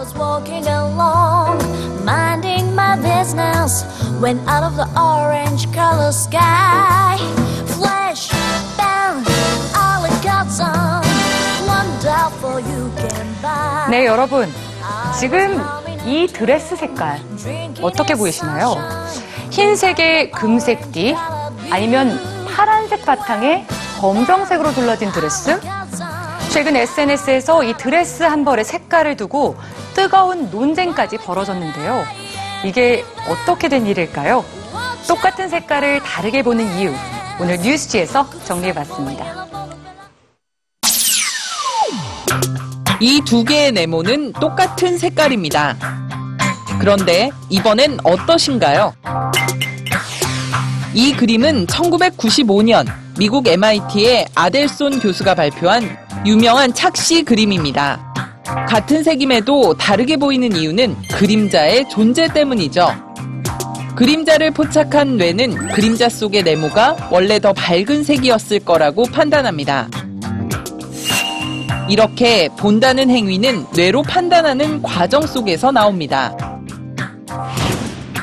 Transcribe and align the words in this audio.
was 0.00 0.14
walking 0.14 0.66
along, 0.66 1.58
minding 2.06 2.74
my 2.74 2.96
business, 2.96 3.84
when 4.18 4.38
out 4.48 4.64
of 4.64 4.74
the 4.74 4.88
orange 4.96 5.70
color 5.74 6.10
sky, 6.10 7.18
flash, 7.76 8.30
bang, 8.80 9.20
all 9.76 10.02
it 10.08 10.16
got 10.24 10.48
some 10.48 11.04
wonderful 11.68 12.60
you 12.60 12.90
can 12.96 13.28
buy. 13.42 13.90
네, 13.90 14.06
여러분. 14.06 14.50
지금 15.18 15.62
이 16.06 16.26
드레스 16.26 16.76
색깔 16.76 17.20
어떻게 17.82 18.14
보이시나요? 18.14 18.76
흰색에 19.50 20.30
금색 20.30 20.92
띠 20.92 21.14
아니면 21.70 22.18
파란색 22.46 23.04
바탕에 23.04 23.66
검정색으로 24.00 24.72
둘러진 24.72 25.12
드레스 25.12 25.60
최근 26.50 26.76
SNS에서 26.76 27.62
이 27.64 27.74
드레스 27.76 28.22
한 28.22 28.44
벌의 28.44 28.64
색깔을 28.64 29.16
두고 29.16 29.56
뜨거운 29.94 30.50
논쟁까지 30.50 31.18
벌어졌는데요. 31.18 32.04
이게 32.64 33.04
어떻게 33.28 33.68
된 33.68 33.86
일일까요? 33.86 34.44
똑같은 35.06 35.48
색깔을 35.48 36.00
다르게 36.02 36.42
보는 36.42 36.66
이유. 36.78 36.92
오늘 37.40 37.56
뉴스지에서 37.58 38.28
정리해봤습니다. 38.44 39.40
이 43.02 43.22
두 43.24 43.44
개의 43.44 43.72
네모는 43.72 44.34
똑같은 44.34 44.98
색깔입니다. 44.98 45.76
그런데 46.78 47.30
이번엔 47.48 47.98
어떠신가요? 48.04 48.92
이 50.92 51.12
그림은 51.12 51.66
1995년 51.66 52.84
미국 53.16 53.46
MIT의 53.46 54.26
아델손 54.34 54.98
교수가 54.98 55.36
발표한 55.36 55.88
유명한 56.26 56.74
착시 56.74 57.22
그림입니다. 57.22 58.12
같은 58.68 59.04
색임에도 59.04 59.74
다르게 59.74 60.16
보이는 60.16 60.50
이유는 60.54 60.96
그림자의 61.12 61.88
존재 61.88 62.26
때문이죠. 62.26 62.92
그림자를 63.94 64.50
포착한 64.50 65.16
뇌는 65.16 65.68
그림자 65.68 66.08
속의 66.08 66.42
네모가 66.42 67.10
원래 67.12 67.38
더 67.38 67.52
밝은 67.52 68.02
색이었을 68.02 68.60
거라고 68.60 69.04
판단합니다. 69.04 69.88
이렇게 71.88 72.48
본다는 72.58 73.10
행위는 73.10 73.66
뇌로 73.74 74.02
판단하는 74.02 74.82
과정 74.82 75.26
속에서 75.26 75.70
나옵니다. 75.70 76.49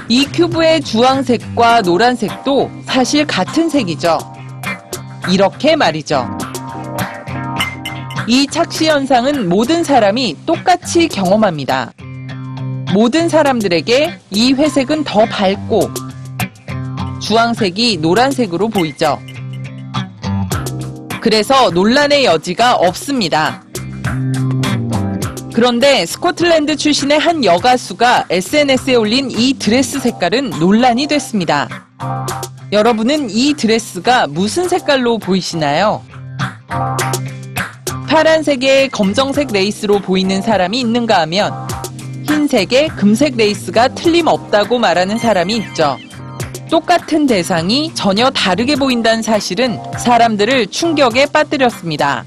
이 0.10 0.26
큐브의 0.26 0.82
주황색과 0.82 1.82
노란색도 1.82 2.72
사실 2.86 3.28
같은 3.28 3.70
색이죠. 3.70 4.18
이렇게 5.30 5.76
말이죠. 5.76 6.30
이 8.26 8.48
착시 8.48 8.88
현상은 8.88 9.50
모든 9.50 9.84
사람이 9.84 10.38
똑같이 10.46 11.08
경험합니다. 11.10 11.92
모든 12.94 13.28
사람들에게 13.28 14.20
이 14.32 14.54
회색은 14.54 15.04
더 15.04 15.26
밝고 15.26 15.92
주황색이 17.20 17.98
노란색으로 17.98 18.70
보이죠. 18.70 19.20
그래서 21.20 21.70
논란의 21.72 22.24
여지가 22.24 22.76
없습니다. 22.76 23.67
그런데 25.58 26.06
스코틀랜드 26.06 26.76
출신의 26.76 27.18
한 27.18 27.44
여가수가 27.44 28.28
SNS에 28.30 28.94
올린 28.94 29.32
이 29.32 29.56
드레스 29.58 30.00
색깔은 30.00 30.52
논란이 30.52 31.08
됐습니다. 31.08 31.68
여러분은 32.72 33.32
이 33.32 33.56
드레스가 33.56 34.28
무슨 34.28 34.70
색깔로 34.70 35.18
보이시나요? 35.18 36.04
파란색에 38.08 38.90
검정색 38.90 39.48
레이스로 39.52 39.98
보이는 39.98 40.44
사람이 40.44 40.80
있는가 40.80 41.22
하면 41.22 41.52
흰색에 42.28 42.90
금색 42.96 43.36
레이스가 43.36 43.88
틀림없다고 43.96 44.78
말하는 44.78 45.18
사람이 45.18 45.58
있죠. 45.58 45.98
똑같은 46.70 47.26
대상이 47.26 47.96
전혀 47.96 48.30
다르게 48.30 48.76
보인다는 48.76 49.24
사실은 49.24 49.80
사람들을 49.98 50.68
충격에 50.68 51.26
빠뜨렸습니다. 51.26 52.24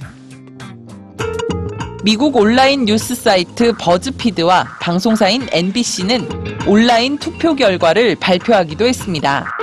미국 2.02 2.36
온라인 2.36 2.86
뉴스 2.86 3.14
사이트 3.14 3.74
버즈피드와 3.78 4.78
방송사인 4.80 5.46
NBC는 5.52 6.66
온라인 6.66 7.18
투표 7.18 7.54
결과를 7.54 8.16
발표하기도 8.16 8.86
했습니다. 8.86 9.54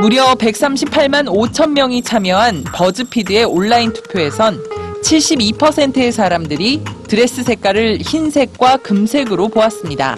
무려 0.00 0.34
138만 0.34 1.26
5천 1.26 1.70
명이 1.70 2.02
참여한 2.02 2.64
버즈피드의 2.64 3.44
온라인 3.44 3.92
투표에선 3.92 4.60
72%의 5.04 6.10
사람들이 6.10 6.82
드레스 7.06 7.44
색깔을 7.44 7.98
흰색과 8.00 8.78
금색으로 8.78 9.48
보았습니다. 9.48 10.16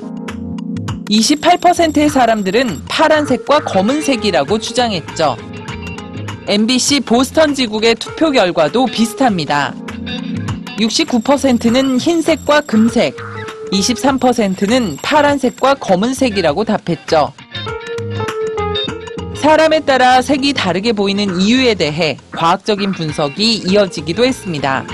28%의 1.11 2.09
사람들은 2.09 2.85
파란색과 2.89 3.61
검은색이라고 3.65 4.59
주장했죠. 4.59 5.37
MBC 6.47 7.01
보스턴 7.01 7.55
지국의 7.55 7.97
투표 7.97 8.31
결과도 8.31 8.87
비슷합니다. 8.87 9.75
69%는 10.79 11.99
흰색과 11.99 12.63
금색, 12.63 13.17
23%는 13.73 14.97
파란색과 15.03 15.75
검은색이라고 15.75 16.65
답했죠. 16.65 17.33
사람에 19.35 19.81
따라 19.81 20.23
색이 20.23 20.53
다르게 20.53 20.93
보이는 20.93 21.41
이유에 21.41 21.75
대해 21.75 22.17
과학적인 22.33 22.93
분석이 22.93 23.65
이어지기도 23.67 24.25
했습니다. 24.25 24.85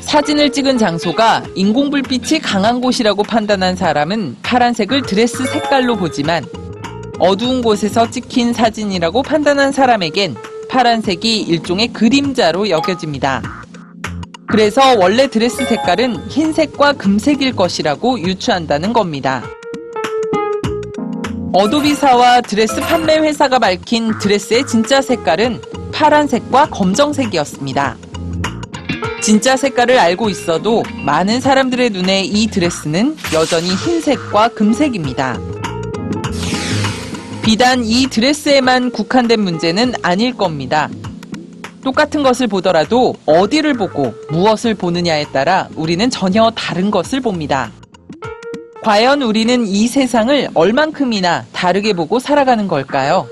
사진을 0.00 0.52
찍은 0.52 0.78
장소가 0.78 1.44
인공불빛이 1.56 2.40
강한 2.40 2.80
곳이라고 2.80 3.24
판단한 3.24 3.74
사람은 3.74 4.36
파란색을 4.42 5.02
드레스 5.02 5.44
색깔로 5.44 5.96
보지만 5.96 6.44
어두운 7.18 7.62
곳에서 7.62 8.08
찍힌 8.10 8.52
사진이라고 8.52 9.22
판단한 9.22 9.72
사람에겐 9.72 10.36
파란색이 10.68 11.40
일종의 11.42 11.88
그림자로 11.88 12.68
여겨집니다. 12.68 13.63
그래서 14.54 14.94
원래 14.96 15.26
드레스 15.26 15.66
색깔은 15.66 16.28
흰색과 16.28 16.92
금색일 16.92 17.56
것이라고 17.56 18.20
유추한다는 18.20 18.92
겁니다. 18.92 19.42
어도비사와 21.52 22.40
드레스 22.42 22.80
판매 22.80 23.18
회사가 23.18 23.58
밝힌 23.58 24.16
드레스의 24.16 24.64
진짜 24.68 25.02
색깔은 25.02 25.60
파란색과 25.92 26.66
검정색이었습니다. 26.66 27.96
진짜 29.20 29.56
색깔을 29.56 29.98
알고 29.98 30.30
있어도 30.30 30.84
많은 31.04 31.40
사람들의 31.40 31.90
눈에 31.90 32.22
이 32.22 32.46
드레스는 32.46 33.16
여전히 33.32 33.74
흰색과 33.74 34.50
금색입니다. 34.50 35.36
비단 37.42 37.82
이 37.84 38.06
드레스에만 38.06 38.92
국한된 38.92 39.40
문제는 39.40 39.94
아닐 40.02 40.36
겁니다. 40.36 40.88
똑같은 41.84 42.22
것을 42.22 42.46
보더라도 42.46 43.14
어디를 43.26 43.74
보고 43.74 44.14
무엇을 44.30 44.74
보느냐에 44.74 45.26
따라 45.32 45.68
우리는 45.76 46.08
전혀 46.10 46.50
다른 46.50 46.90
것을 46.90 47.20
봅니다. 47.20 47.70
과연 48.82 49.22
우리는 49.22 49.66
이 49.66 49.86
세상을 49.86 50.48
얼만큼이나 50.54 51.44
다르게 51.52 51.92
보고 51.92 52.18
살아가는 52.18 52.66
걸까요? 52.68 53.28